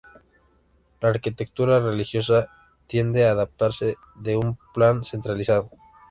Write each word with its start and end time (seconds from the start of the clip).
La 0.99 1.09
arquitectura 1.09 1.79
religiosa 1.79 2.47
tiende 2.87 3.27
a 3.27 3.33
apartarse 3.33 3.97
de 4.15 4.35
un 4.35 4.57
plan 4.73 5.03
centralizado. 5.03 5.69